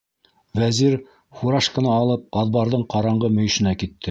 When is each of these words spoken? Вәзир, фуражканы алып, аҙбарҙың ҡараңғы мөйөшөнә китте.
Вәзир, 0.61 0.95
фуражканы 1.41 1.93
алып, 1.99 2.25
аҙбарҙың 2.45 2.89
ҡараңғы 2.97 3.35
мөйөшөнә 3.41 3.77
китте. 3.83 3.99